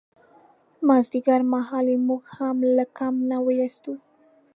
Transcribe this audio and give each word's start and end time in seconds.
مازدیګرمهال 0.87 1.85
یې 1.93 1.97
موږ 2.07 2.23
هم 2.37 2.57
له 2.75 2.85
کمپ 2.97 3.19
نه 3.29 3.37
ویستو. 3.45 3.93